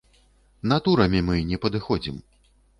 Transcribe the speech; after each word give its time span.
Натурамі 0.71 1.23
мы 1.29 1.37
не 1.53 1.61
падыходзім. 1.69 2.21